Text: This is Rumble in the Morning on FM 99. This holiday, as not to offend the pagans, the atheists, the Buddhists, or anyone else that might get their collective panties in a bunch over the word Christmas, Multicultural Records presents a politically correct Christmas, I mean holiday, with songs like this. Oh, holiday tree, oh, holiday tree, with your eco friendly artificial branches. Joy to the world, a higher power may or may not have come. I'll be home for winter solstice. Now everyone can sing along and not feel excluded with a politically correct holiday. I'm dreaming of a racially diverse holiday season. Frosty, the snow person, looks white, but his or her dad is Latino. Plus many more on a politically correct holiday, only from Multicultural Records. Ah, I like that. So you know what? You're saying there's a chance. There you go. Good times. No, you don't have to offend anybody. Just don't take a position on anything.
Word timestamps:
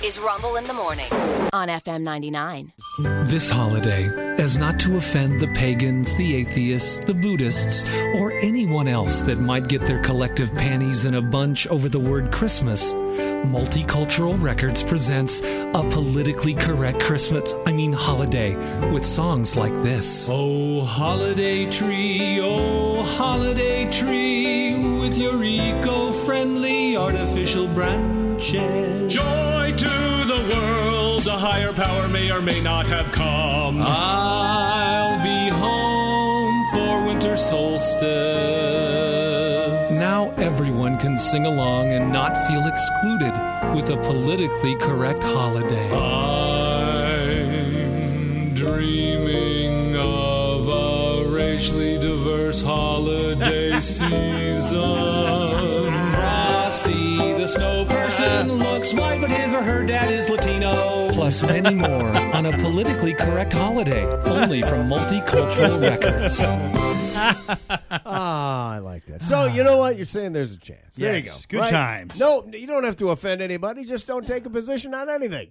This 0.00 0.16
is 0.16 0.18
Rumble 0.18 0.56
in 0.56 0.64
the 0.66 0.72
Morning 0.72 1.12
on 1.52 1.68
FM 1.68 2.02
99. 2.02 2.72
This 3.24 3.50
holiday, 3.50 4.08
as 4.38 4.56
not 4.56 4.80
to 4.80 4.96
offend 4.96 5.40
the 5.40 5.48
pagans, 5.48 6.14
the 6.16 6.36
atheists, 6.36 6.98
the 6.98 7.12
Buddhists, 7.12 7.84
or 8.18 8.32
anyone 8.32 8.88
else 8.88 9.20
that 9.22 9.38
might 9.40 9.68
get 9.68 9.82
their 9.86 10.02
collective 10.02 10.52
panties 10.54 11.04
in 11.04 11.16
a 11.16 11.22
bunch 11.22 11.66
over 11.66 11.88
the 11.88 11.98
word 11.98 12.32
Christmas, 12.32 12.94
Multicultural 12.94 14.40
Records 14.40 14.82
presents 14.82 15.40
a 15.42 15.86
politically 15.90 16.54
correct 16.54 17.00
Christmas, 17.00 17.54
I 17.66 17.72
mean 17.72 17.92
holiday, 17.92 18.54
with 18.90 19.04
songs 19.04 19.56
like 19.56 19.74
this. 19.82 20.28
Oh, 20.30 20.82
holiday 20.84 21.70
tree, 21.70 22.40
oh, 22.40 23.02
holiday 23.02 23.90
tree, 23.90 24.98
with 24.98 25.18
your 25.18 25.42
eco 25.44 26.12
friendly 26.12 26.96
artificial 26.96 27.68
branches. 28.40 29.12
Joy 29.14 29.72
to 29.76 30.24
the 30.26 30.40
world, 30.54 31.26
a 31.26 31.36
higher 31.36 31.72
power 31.72 32.08
may 32.08 32.30
or 32.30 32.40
may 32.40 32.60
not 32.62 32.86
have 32.86 33.12
come. 33.12 33.82
I'll 33.82 35.22
be 35.22 35.48
home 35.54 36.66
for 36.72 37.04
winter 37.06 37.36
solstice. 37.36 38.00
Now 39.92 40.30
everyone 40.36 40.98
can 40.98 41.18
sing 41.18 41.44
along 41.46 41.92
and 41.92 42.12
not 42.12 42.36
feel 42.46 42.66
excluded 42.66 43.34
with 43.74 43.90
a 43.90 43.96
politically 43.98 44.76
correct 44.76 45.22
holiday. 45.22 45.90
I'm 45.92 47.34
dreaming 48.54 49.96
of 49.96 50.68
a 50.68 51.24
racially 51.28 51.98
diverse 51.98 52.62
holiday 52.62 53.78
season. 53.98 55.49
Frosty, 58.20 58.48
the 58.48 58.54
snow 58.54 58.58
person, 58.58 58.58
looks 58.58 58.94
white, 58.94 59.20
but 59.20 59.30
his 59.30 59.54
or 59.54 59.62
her 59.62 59.84
dad 59.86 60.12
is 60.12 60.28
Latino. 60.30 61.10
Plus 61.10 61.42
many 61.42 61.74
more 61.74 62.08
on 62.34 62.46
a 62.46 62.52
politically 62.58 63.14
correct 63.14 63.52
holiday, 63.52 64.04
only 64.24 64.62
from 64.62 64.88
Multicultural 64.88 65.80
Records. 65.80 66.40
Ah, 68.02 68.72
I 68.72 68.78
like 68.78 69.04
that. 69.06 69.20
So 69.22 69.44
you 69.44 69.62
know 69.62 69.76
what? 69.76 69.96
You're 69.96 70.06
saying 70.06 70.32
there's 70.32 70.54
a 70.54 70.58
chance. 70.58 70.96
There 70.96 71.16
you 71.16 71.22
go. 71.24 71.34
Good 71.48 71.68
times. 71.68 72.18
No, 72.18 72.46
you 72.50 72.66
don't 72.66 72.84
have 72.84 72.96
to 72.96 73.10
offend 73.10 73.42
anybody. 73.42 73.84
Just 73.84 74.06
don't 74.06 74.26
take 74.26 74.46
a 74.46 74.50
position 74.50 74.94
on 74.94 75.10
anything. 75.10 75.48